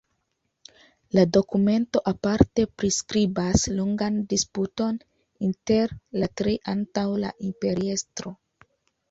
La 1.17 1.23
dokumento 1.35 2.01
aparte 2.11 2.65
priskribas 2.83 3.67
longan 3.81 4.17
disputon 4.33 4.99
inter 5.51 5.95
la 6.25 6.31
tri 6.43 6.57
antaŭ 6.75 7.05
la 7.27 7.33
imperiestro. 7.51 8.35